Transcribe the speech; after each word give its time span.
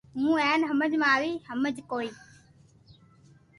ھو 0.19 0.27
ھين 0.43 0.59
ھمج 0.69 0.91
آئي 0.95 0.99
گئي 1.21 1.29
ھي 1.29 1.31
ھين 1.35 1.47
ھمج 1.49 1.75
ڪوئي 1.91 2.09